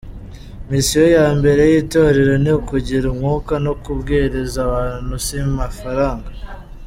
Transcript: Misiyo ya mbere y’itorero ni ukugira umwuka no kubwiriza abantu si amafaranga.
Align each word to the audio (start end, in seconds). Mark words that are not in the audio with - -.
Misiyo 0.69 1.03
ya 1.17 1.27
mbere 1.37 1.61
y’itorero 1.71 2.33
ni 2.43 2.51
ukugira 2.59 3.05
umwuka 3.13 3.53
no 3.65 3.73
kubwiriza 3.81 4.57
abantu 4.69 5.13
si 5.25 5.35
amafaranga. 5.49 6.29